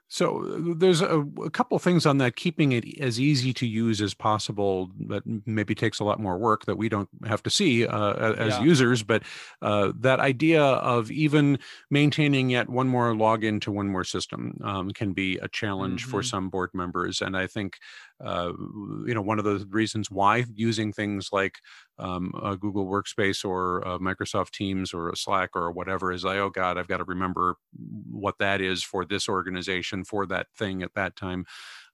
[0.09, 4.01] So uh, there's a, a couple things on that, keeping it as easy to use
[4.01, 4.91] as possible.
[5.09, 8.55] That maybe takes a lot more work that we don't have to see uh, as
[8.55, 8.63] yeah.
[8.63, 9.03] users.
[9.03, 9.23] But
[9.63, 11.59] uh, that idea of even
[11.91, 16.11] maintaining yet one more login to one more system um, can be a challenge mm-hmm.
[16.11, 17.21] for some board members.
[17.21, 17.79] And I think
[18.25, 18.53] uh,
[19.07, 21.59] you know one of the reasons why using things like
[21.99, 26.51] um, a Google Workspace or Microsoft Teams or a Slack or whatever is like, oh
[26.51, 27.57] God, I've got to remember
[28.11, 31.45] what that is for this organization for that thing at that time.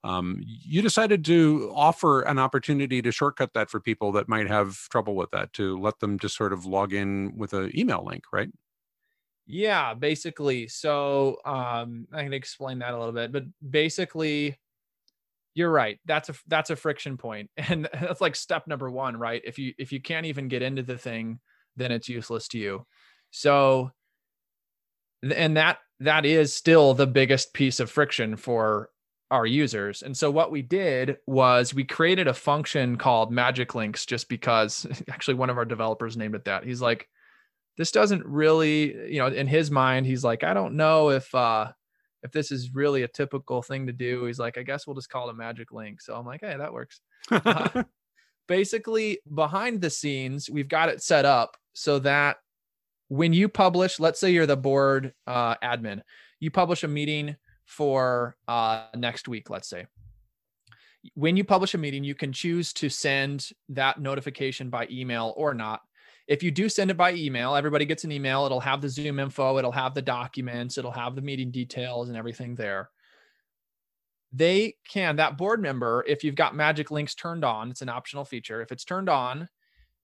[0.02, 4.88] Um, you decided to offer an opportunity to shortcut that for people that might have
[4.88, 8.24] trouble with that, to let them just sort of log in with an email link,
[8.32, 8.48] right?
[9.46, 10.68] Yeah, basically.
[10.68, 14.56] So um, I can explain that a little bit, but basically,
[15.54, 15.98] you're right.
[16.06, 19.42] That's a that's a friction point and that's like step number one right?
[19.44, 21.40] If you if you can't even get into the thing
[21.76, 22.86] then it's useless to you.
[23.30, 23.90] So
[25.22, 28.88] and that that is still the biggest piece of friction for
[29.30, 30.02] our users.
[30.02, 34.86] And so what we did was we created a function called magic links just because
[35.10, 36.64] actually one of our developers named it that.
[36.64, 37.06] He's like
[37.80, 41.66] this doesn't really you know in his mind he's like i don't know if uh
[42.22, 45.10] if this is really a typical thing to do, he's like, I guess we'll just
[45.10, 46.00] call it a magic link.
[46.00, 47.00] So I'm like, hey, that works.
[47.30, 47.84] uh,
[48.48, 52.36] basically, behind the scenes, we've got it set up so that
[53.08, 56.02] when you publish, let's say you're the board uh, admin,
[56.38, 59.86] you publish a meeting for uh, next week, let's say.
[61.14, 65.54] When you publish a meeting, you can choose to send that notification by email or
[65.54, 65.80] not.
[66.30, 68.46] If you do send it by email, everybody gets an email.
[68.46, 72.16] It'll have the Zoom info, it'll have the documents, it'll have the meeting details and
[72.16, 72.88] everything there.
[74.32, 78.24] They can, that board member, if you've got magic links turned on, it's an optional
[78.24, 78.62] feature.
[78.62, 79.48] If it's turned on,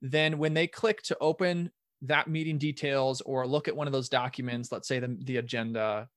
[0.03, 1.71] then when they click to open
[2.03, 6.09] that meeting details or look at one of those documents, let's say the, the agenda,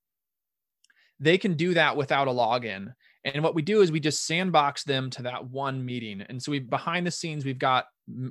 [1.19, 2.95] they can do that without a login.
[3.33, 6.21] And what we do is we just sandbox them to that one meeting.
[6.21, 7.85] And so we behind the scenes, we've got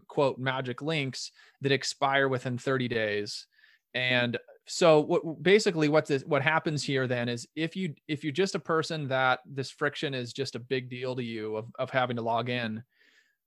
[0.06, 3.46] quote magic links that expire within 30 days.
[3.94, 8.32] And so what basically what this what happens here then is if you if you're
[8.32, 11.90] just a person that this friction is just a big deal to you of, of
[11.90, 12.82] having to log in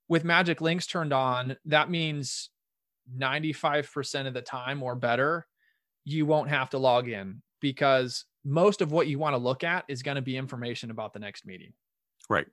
[0.08, 2.50] with magic links turned on, that means
[3.18, 5.48] 95% of the time or better,
[6.04, 9.86] you won't have to log in because most of what you want to look at
[9.88, 11.74] is going to be information about the next meeting.
[12.30, 12.48] Right.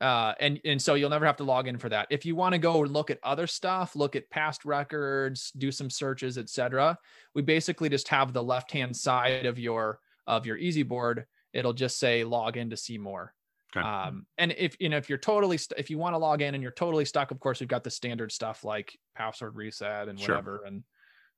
[0.00, 2.06] Uh, and and so you'll never have to log in for that.
[2.10, 5.88] If you want to go look at other stuff, look at past records, do some
[5.88, 6.98] searches, etc.
[7.34, 11.24] We basically just have the left hand side of your of your easy board.
[11.54, 13.32] It'll just say log in to see more.
[13.74, 13.86] Okay.
[13.86, 16.54] Um, and if you know if you're totally st- if you want to log in
[16.54, 20.18] and you're totally stuck, of course we've got the standard stuff like password reset and
[20.18, 20.66] whatever, sure.
[20.66, 20.84] and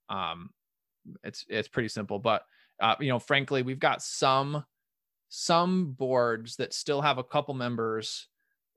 [0.08, 0.50] um,
[1.22, 2.18] it's it's pretty simple.
[2.18, 2.42] But
[2.80, 4.64] uh, you know, frankly, we've got some
[5.28, 8.28] some boards that still have a couple members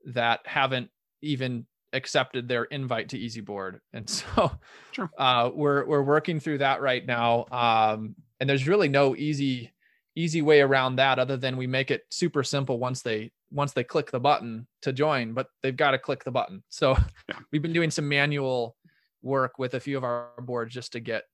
[0.06, 0.90] that haven't
[1.22, 4.52] even accepted their invite to Easy Board, and so
[4.92, 5.10] sure.
[5.18, 7.46] uh, we're we're working through that right now.
[7.50, 9.72] Um, and there's really no easy
[10.14, 13.84] easy way around that other than we make it super simple once they once they
[13.84, 16.62] click the button to join, but they've got to click the button.
[16.70, 16.96] So
[17.28, 17.36] yeah.
[17.50, 18.76] we've been doing some manual
[19.22, 21.24] work with a few of our boards just to get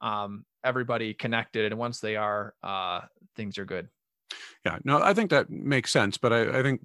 [0.00, 1.72] um, everybody connected.
[1.72, 3.00] And once they are, uh,
[3.36, 3.88] things are good.
[4.64, 6.18] Yeah, no, I think that makes sense.
[6.18, 6.80] But I, I think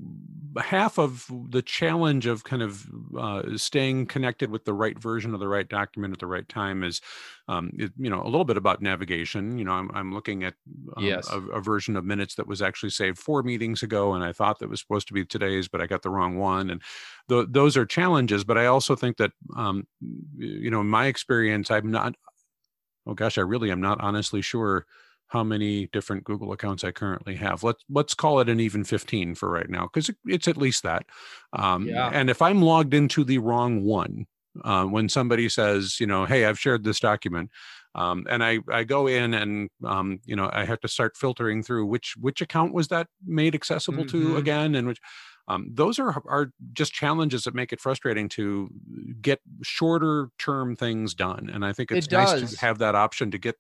[0.60, 2.86] half of the challenge of kind of
[3.18, 6.84] uh, staying connected with the right version of the right document at the right time
[6.84, 7.02] is,
[7.48, 9.58] um, it, you know, a little bit about navigation.
[9.58, 10.54] You know, I'm, I'm looking at
[10.96, 11.28] um, yes.
[11.32, 14.60] a, a, version of minutes that was actually saved four meetings ago, and I thought
[14.60, 16.70] that was supposed to be today's, but I got the wrong one.
[16.70, 16.82] And
[17.30, 18.44] th- those are challenges.
[18.44, 19.88] But I also think that, um,
[20.38, 22.16] you know, in my experience, I'm not.
[23.06, 24.86] Oh gosh, I really am not honestly sure
[25.28, 27.64] how many different Google accounts I currently have.
[27.64, 31.06] Let's let's call it an even 15 for right now because it's at least that.
[31.54, 32.10] Um, yeah.
[32.14, 34.28] And if I'm logged into the wrong one,
[34.64, 37.50] uh, when somebody says, you know, hey, I've shared this document,
[37.96, 41.64] um, and I I go in and um, you know I have to start filtering
[41.64, 44.34] through which which account was that made accessible mm-hmm.
[44.34, 45.00] to again, and which
[45.52, 48.70] um, those are are just challenges that make it frustrating to
[49.22, 51.50] get shorter term things done.
[51.54, 53.56] And I think it's it nice to have that option to get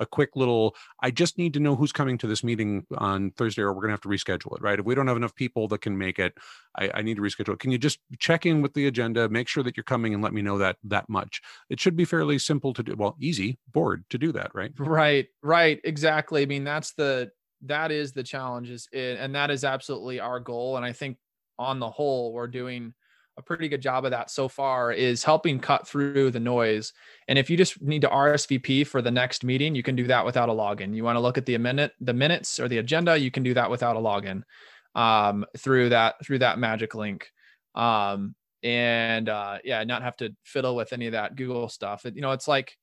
[0.00, 3.62] a quick little i just need to know who's coming to this meeting on thursday
[3.62, 4.78] or we're going to have to reschedule it right?
[4.78, 6.34] If we don't have enough people that can make it
[6.76, 7.60] I, I, need to reschedule it.
[7.60, 10.32] Can you just check in with the agenda make sure that you're coming and let
[10.32, 11.40] me know that that much?
[11.70, 14.72] It should be fairly simple to do well easy board to do that right?
[14.76, 17.30] Right right exactly i mean that's the
[17.64, 21.16] that is the challenge is it, and that is absolutely our goal and i think
[21.58, 22.94] on the whole we're doing
[23.38, 26.92] a pretty good job of that so far is helping cut through the noise.
[27.28, 30.24] And if you just need to RSVP for the next meeting, you can do that
[30.24, 30.94] without a login.
[30.94, 33.54] You want to look at the minute, the minutes or the agenda, you can do
[33.54, 34.42] that without a login
[34.94, 37.30] um, through that through that magic link.
[37.74, 42.04] Um, and uh, yeah, not have to fiddle with any of that Google stuff.
[42.04, 42.76] It, you know, it's like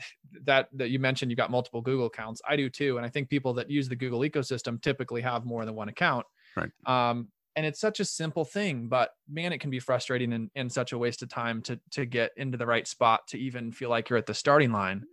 [0.44, 2.40] that that you mentioned you got multiple Google accounts.
[2.48, 5.64] I do too, and I think people that use the Google ecosystem typically have more
[5.64, 6.26] than one account.
[6.56, 6.70] Right.
[6.86, 10.70] Um, and it's such a simple thing but man it can be frustrating and, and
[10.70, 13.90] such a waste of time to to get into the right spot to even feel
[13.90, 15.04] like you're at the starting line.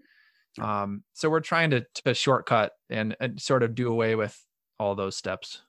[0.61, 4.39] Um, so we're trying to, to shortcut and, and sort of do away with
[4.79, 5.61] all those steps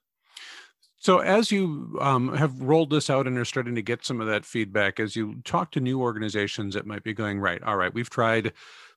[1.06, 4.26] so, as you um, have rolled this out and are starting to get some of
[4.26, 7.94] that feedback, as you talk to new organizations that might be going, right, all right,
[7.94, 8.52] we've tried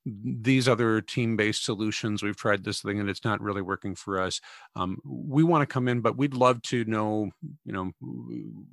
[0.05, 4.39] these other team-based solutions we've tried this thing and it's not really working for us
[4.77, 7.29] um, we want to come in but we'd love to know
[7.65, 7.91] you know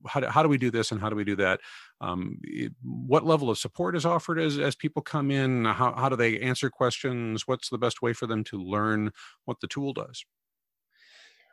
[0.07, 1.61] how do, how do we do this and how do we do that?
[2.01, 5.65] Um, it, what level of support is offered as, as people come in?
[5.65, 7.47] How, how do they answer questions?
[7.47, 9.11] What's the best way for them to learn
[9.45, 10.25] what the tool does?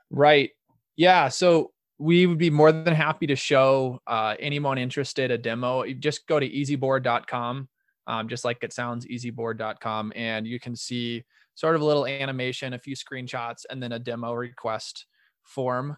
[0.10, 0.52] Right.
[0.96, 5.86] Yeah so we would be more than happy to show uh, anyone interested a demo.
[5.94, 7.68] Just go to easyboard.com
[8.08, 10.14] um, just like it sounds, easyboard.com.
[10.16, 11.24] And you can see
[11.56, 15.06] sort of a little animation, a few screenshots, and then a demo request
[15.44, 15.98] form.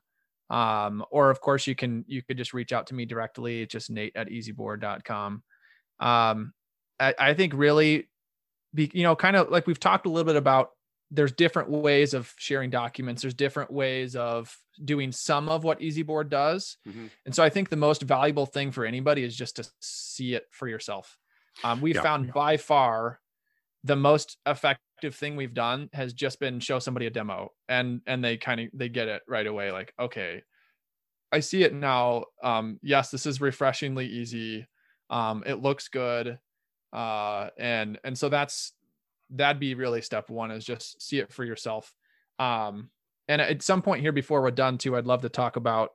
[0.49, 3.63] Um, or of course you can, you could just reach out to me directly.
[3.63, 5.43] It's just nate at easyboard.com.
[5.99, 6.53] Um,
[6.99, 8.09] I, I think really
[8.73, 10.71] be, you know, kind of like we've talked a little bit about
[11.11, 13.21] there's different ways of sharing documents.
[13.21, 16.77] There's different ways of doing some of what easyboard does.
[16.87, 17.07] Mm-hmm.
[17.25, 20.45] and so i think the most valuable thing for anybody is just to see it
[20.51, 21.17] for yourself.
[21.63, 22.01] Um, we yeah.
[22.01, 23.19] found by far
[23.85, 28.23] the most effective thing we've done has just been show somebody a demo and and
[28.23, 30.41] they kind of they get it right away like okay
[31.31, 32.25] i see it now.
[32.43, 34.67] Um yes this is refreshingly easy.
[35.09, 36.39] Um it looks good.
[36.91, 38.73] Uh and and so that's
[39.37, 41.93] that'd be really step one is just see it for yourself
[42.39, 42.89] um
[43.27, 45.91] and at some point here before we're done too i'd love to talk about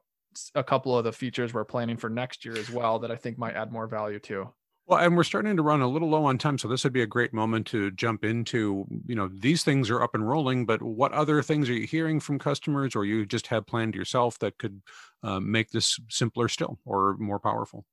[0.54, 3.38] a couple of the features we're planning for next year as well that i think
[3.38, 4.48] might add more value too
[4.90, 7.02] well, and we're starting to run a little low on time, so this would be
[7.02, 8.84] a great moment to jump into.
[9.06, 12.18] You know, these things are up and rolling, but what other things are you hearing
[12.18, 14.82] from customers, or you just have planned yourself that could
[15.22, 17.84] uh, make this simpler still or more powerful?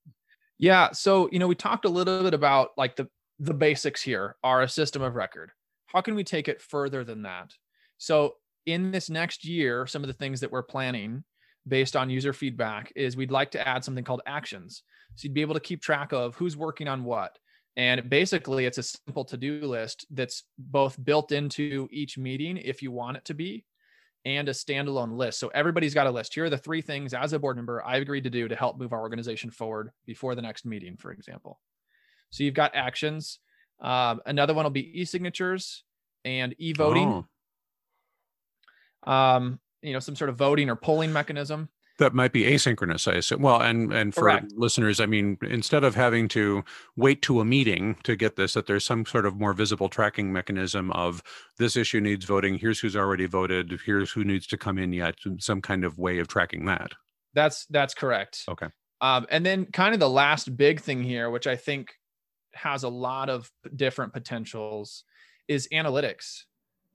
[0.58, 3.08] Yeah, so you know, we talked a little bit about like the
[3.39, 5.51] the basics here are a system of record.
[5.88, 7.53] How can we take it further than that?
[7.97, 8.35] So
[8.65, 11.23] in this next year, some of the things that we're planning
[11.67, 14.83] based on user feedback is we'd like to add something called actions.
[15.15, 17.38] So you'd be able to keep track of who's working on what.
[17.75, 22.81] And basically, it's a simple to do list that's both built into each meeting if
[22.81, 23.65] you want it to be,
[24.25, 25.39] and a standalone list.
[25.39, 26.33] So everybody's got a list.
[26.33, 28.79] Here are the three things as a board member I've agreed to do to help
[28.79, 31.59] move our organization forward before the next meeting, for example.
[32.38, 33.39] So you've got actions.
[33.81, 35.83] Um, another one will be e-signatures
[36.23, 37.25] and e-voting.
[39.05, 39.11] Oh.
[39.11, 43.15] Um, you know, some sort of voting or polling mechanism that might be asynchronous i
[43.15, 44.51] assume well and and for Correct.
[44.55, 46.63] listeners i mean instead of having to
[46.95, 50.31] wait to a meeting to get this that there's some sort of more visible tracking
[50.31, 51.23] mechanism of
[51.57, 55.15] this issue needs voting here's who's already voted here's who needs to come in yet
[55.39, 56.91] some kind of way of tracking that
[57.33, 58.67] that's that's correct okay
[58.99, 61.95] um, and then kind of the last big thing here which i think
[62.58, 65.03] has a lot of different potentials
[65.47, 66.43] is analytics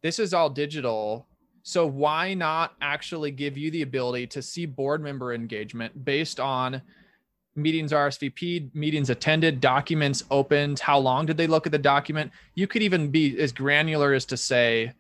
[0.03, 1.27] this is all digital
[1.63, 6.83] so why not actually give you the ability to see board member engagement based on
[7.55, 12.33] meetings RSVP, meetings attended, documents opened, how long did they look at the document?
[12.55, 14.93] You could even be as granular as to say,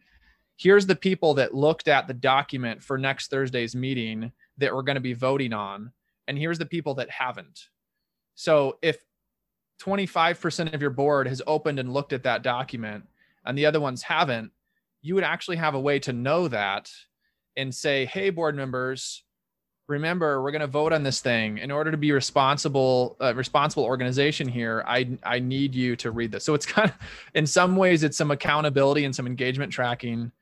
[0.57, 4.97] here's the people that looked at the document for next Thursday's meeting that we're going
[4.97, 5.93] to be voting on,
[6.29, 7.69] and here's the people that haven't.
[8.35, 8.99] So if
[9.83, 13.05] 25% of your board has opened and looked at that document
[13.45, 14.53] and the other ones haven't,
[15.01, 16.91] you would actually have a way to know that
[17.57, 19.24] and say, hey, board members,
[19.89, 21.59] remember we're going to vote on this thing.
[21.59, 26.33] In order to be responsible uh, responsible organization here i i need you to read
[26.33, 26.45] this.
[26.45, 26.97] So it's kind of
[27.35, 30.33] in some ways it's some accountability and some engagement tracking.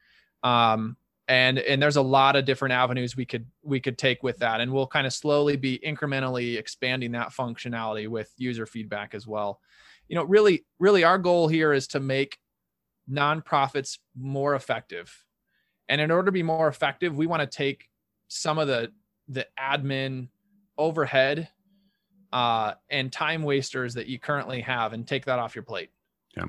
[0.43, 0.97] Um
[1.31, 4.61] and and there's a lot of different avenues we could we could take with that
[4.61, 9.61] and we'll kind of slowly be incrementally expanding that functionality with user feedback as well
[10.09, 12.39] you know really really our goal here is to make
[13.11, 15.25] nonprofits more effective.
[15.89, 17.89] And in order to be more effective, we want to take
[18.29, 18.93] some of the
[19.29, 20.29] the admin
[20.79, 21.49] overhead
[22.33, 25.91] uh, and time wasters that you currently have and take that off your plate.
[26.37, 26.45] Yeah.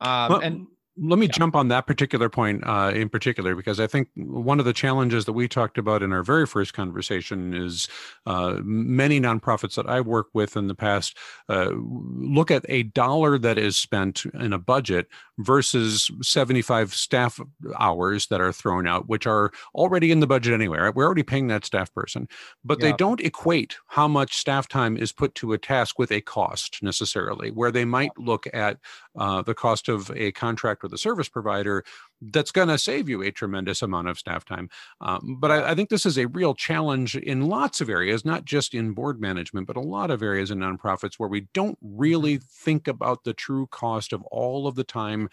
[0.00, 0.66] Um, well, and
[1.00, 1.32] let me yeah.
[1.32, 5.24] jump on that particular point uh, in particular because I think one of the challenges
[5.26, 7.88] that we talked about in our very first conversation is
[8.26, 11.16] uh, many nonprofits that I work with in the past
[11.48, 17.40] uh, look at a dollar that is spent in a budget versus 75 staff
[17.78, 20.78] hours that are thrown out, which are already in the budget anyway.
[20.78, 20.94] Right?
[20.94, 22.28] We're already paying that staff person,
[22.64, 22.86] but yeah.
[22.88, 26.82] they don't equate how much staff time is put to a task with a cost
[26.82, 28.78] necessarily, where they might look at
[29.18, 31.84] uh, the cost of a contract with a service provider
[32.20, 34.70] that's going to save you a tremendous amount of staff time.
[35.00, 38.44] Um, but I, I, think this is a real challenge in lots of areas, not
[38.44, 42.38] just in board management, but a lot of areas in nonprofits where we don't really
[42.38, 45.28] think about the true cost of all of the time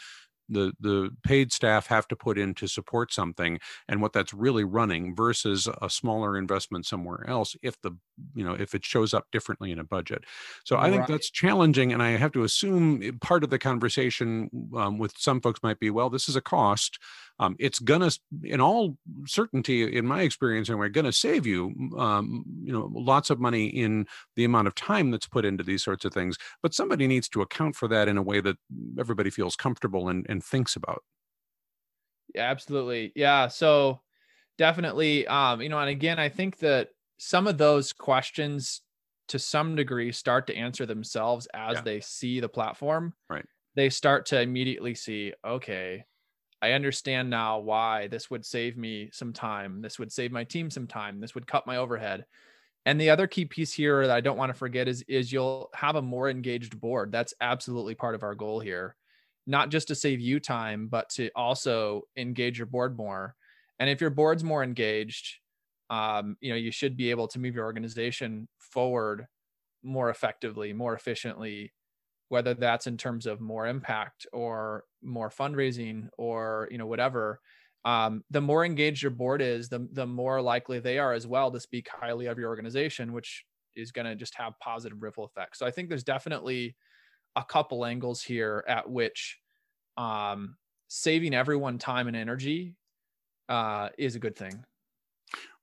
[0.49, 4.63] the the paid staff have to put in to support something and what that's really
[4.63, 7.91] running versus a smaller investment somewhere else if the
[8.33, 10.23] you know if it shows up differently in a budget.
[10.63, 14.49] So i think that's challenging and i have to assume eh, part of the conversation
[14.75, 16.99] um, with some folks might be well this is a cost
[17.39, 18.11] um, it's gonna
[18.43, 23.29] in all certainty in my experience and we're gonna save you um, you know lots
[23.29, 24.05] of money in
[24.35, 27.41] the amount of time that's put into these sorts of things but somebody needs to
[27.41, 28.57] account for that in a way that
[28.99, 31.03] everybody feels comfortable and, and thinks about.
[32.33, 33.11] Yeah absolutely.
[33.15, 34.01] Yeah so
[34.57, 38.81] definitely um you know and again i think that some of those questions
[39.27, 41.81] to some degree start to answer themselves as yeah.
[41.81, 43.13] they see the platform.
[43.29, 43.45] Right.
[43.75, 46.05] They start to immediately see okay
[46.61, 49.81] I understand now why this would save me some time.
[49.81, 51.19] This would save my team some time.
[51.19, 52.25] This would cut my overhead.
[52.85, 55.69] And the other key piece here that I don't want to forget is is you'll
[55.73, 57.11] have a more engaged board.
[57.11, 58.95] That's absolutely part of our goal here.
[59.47, 63.35] Not just to save you time, but to also engage your board more.
[63.79, 65.39] And if your board's more engaged,
[65.89, 69.27] um, you know, you should be able to move your organization forward
[69.83, 71.73] more effectively, more efficiently,
[72.29, 77.39] whether that's in terms of more impact or more fundraising or you know whatever
[77.83, 81.51] um, the more engaged your board is the, the more likely they are as well
[81.51, 83.45] to speak highly of your organization which
[83.75, 85.59] is going to just have positive ripple effects.
[85.59, 86.75] So i think there's definitely
[87.35, 89.39] a couple angles here at which
[89.97, 90.55] um,
[90.87, 92.75] saving everyone time and energy
[93.49, 94.63] uh, is a good thing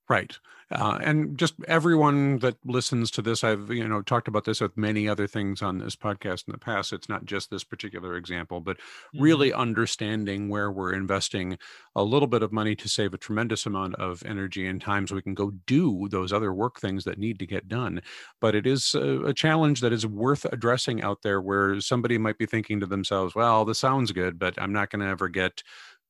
[0.08, 0.36] Right.
[0.70, 4.76] Uh, and just everyone that listens to this, I've you know talked about this with
[4.76, 6.92] many other things on this podcast in the past.
[6.92, 9.22] It's not just this particular example, but mm-hmm.
[9.22, 11.58] really understanding where we're investing
[11.94, 15.14] a little bit of money to save a tremendous amount of energy and time, so
[15.14, 18.00] we can go do those other work things that need to get done.
[18.40, 22.38] But it is a, a challenge that is worth addressing out there, where somebody might
[22.38, 25.62] be thinking to themselves, "Well, this sounds good, but I'm not going to ever get."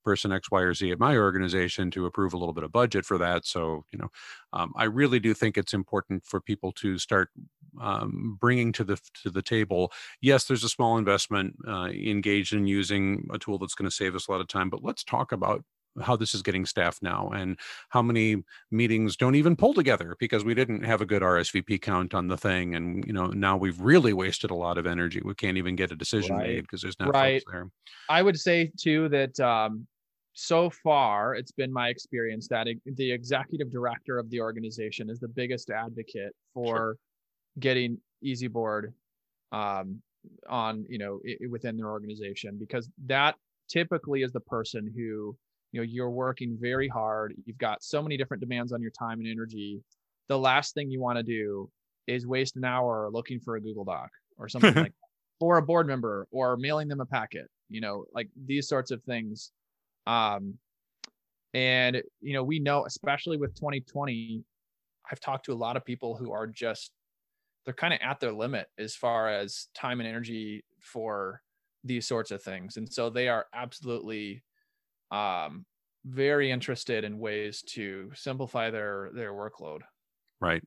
[0.03, 3.05] Person X, Y, or Z at my organization to approve a little bit of budget
[3.05, 3.47] for that.
[3.47, 4.11] So, you know,
[4.53, 7.31] um, I really do think it's important for people to start
[7.81, 9.93] um, bringing to the to the table.
[10.21, 14.15] Yes, there's a small investment uh, engaged in using a tool that's going to save
[14.15, 15.65] us a lot of time, but let's talk about
[16.01, 17.59] how this is getting staffed now and
[17.91, 22.15] how many meetings don't even pull together because we didn't have a good RSVP count
[22.15, 25.35] on the thing and you know now we've really wasted a lot of energy we
[25.35, 26.47] can't even get a decision right.
[26.49, 27.43] made because there's not right.
[27.43, 27.69] folks there
[28.09, 29.87] I would say too that um,
[30.35, 35.29] so far, it's been my experience that the executive director of the organization is the
[35.29, 36.97] biggest advocate for sure.
[37.59, 38.93] getting EasyBoard
[39.53, 40.01] um,
[40.49, 41.21] on, you know,
[41.51, 43.35] within their organization because that
[43.69, 45.37] typically is the person who,
[45.73, 47.35] you know, you're working very hard.
[47.45, 49.83] You've got so many different demands on your time and energy.
[50.29, 51.69] The last thing you want to do
[52.07, 54.09] is waste an hour looking for a Google Doc
[54.39, 57.49] or something like that, or a board member or mailing them a packet.
[57.69, 59.51] You know, like these sorts of things
[60.07, 60.59] um,
[61.55, 64.45] and you know, we know, especially with 2020,
[65.11, 66.93] I've talked to a lot of people who are just
[67.65, 71.41] they're kind of at their limit as far as time and energy for
[71.85, 74.43] these sorts of things, and so they are absolutely
[75.11, 75.65] um,
[76.05, 79.81] very interested in ways to simplify their their workload.
[80.41, 80.63] Right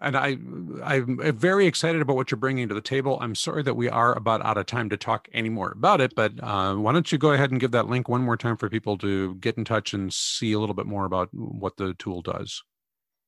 [0.00, 0.36] and I,
[0.84, 3.18] I'm very excited about what you're bringing to the table.
[3.20, 6.14] I'm sorry that we are about out of time to talk any more about it,
[6.14, 8.68] but uh, why don't you go ahead and give that link one more time for
[8.68, 12.22] people to get in touch and see a little bit more about what the tool
[12.22, 12.62] does?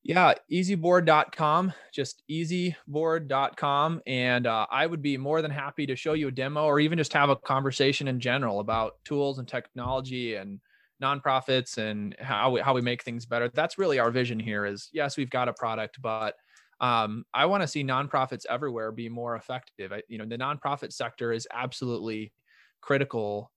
[0.02, 4.02] Yeah, easyboard.com, just easyboard.com.
[4.06, 6.98] And uh, I would be more than happy to show you a demo or even
[6.98, 10.60] just have a conversation in general about tools and technology and
[11.02, 13.50] nonprofits and how we, how we make things better.
[13.52, 16.36] That's really our vision here is yes, we've got a product, but
[16.80, 19.92] um, I want to see nonprofits everywhere be more effective.
[19.92, 22.32] I, you know, the nonprofit sector is absolutely
[22.80, 23.50] critical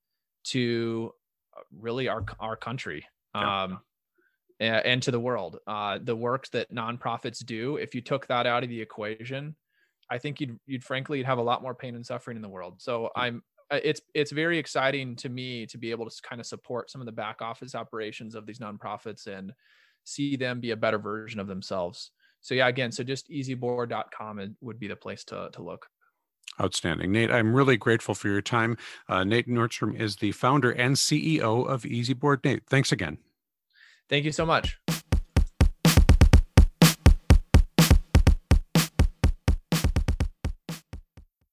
[0.46, 1.12] to
[1.56, 3.80] uh, really our our country um,
[4.60, 4.78] yeah.
[4.86, 5.60] and to the world.
[5.68, 9.56] Uh, the work that nonprofits do, if you took that out of the equation,
[10.10, 12.50] I think you'd you'd frankly you'd have a lot more pain and suffering in the
[12.50, 12.76] world.
[12.82, 16.48] So I'm uh, it's it's very exciting to me to be able to kind of
[16.48, 19.54] support some of the back office operations of these nonprofits and
[20.04, 22.12] see them be a better version of themselves
[22.42, 25.88] so yeah, again, so just easyboard.com would be the place to, to look.
[26.60, 27.12] Outstanding.
[27.12, 28.78] Nate, I'm really grateful for your time.
[29.08, 32.44] Uh, Nate Nordstrom is the founder and CEO of EasyBoard.
[32.44, 33.18] Nate, thanks again.
[34.10, 34.80] Thank you so much.